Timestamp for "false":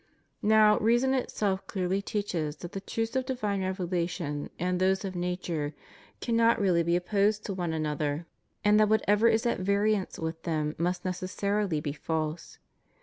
11.93-12.57